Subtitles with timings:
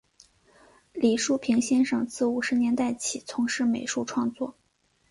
[0.93, 4.55] 李叔平先生自五十年代起从事美术创作。